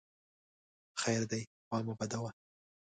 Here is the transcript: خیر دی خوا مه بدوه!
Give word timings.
خیر 1.01 1.21
دی 1.31 1.41
خوا 1.67 1.77
مه 1.85 1.93
بدوه! 1.99 2.31